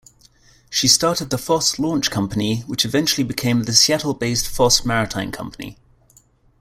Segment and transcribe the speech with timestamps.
[0.71, 5.77] She started the Foss Launch Company, which eventually became the Seattle-based Foss Maritime Company.